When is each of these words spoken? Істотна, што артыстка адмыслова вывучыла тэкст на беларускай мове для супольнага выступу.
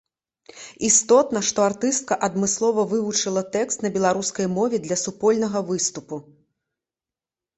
Істотна, 0.87 1.39
што 1.49 1.59
артыстка 1.69 2.17
адмыслова 2.27 2.85
вывучыла 2.95 3.43
тэкст 3.55 3.85
на 3.87 3.91
беларускай 3.97 4.45
мове 4.57 4.77
для 4.85 4.97
супольнага 5.05 5.59
выступу. 5.71 6.15